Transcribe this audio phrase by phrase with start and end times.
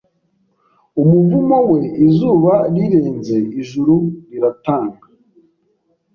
[1.01, 3.95] Umuvumo we izuba rirenze Ijuru
[4.29, 5.05] riratanga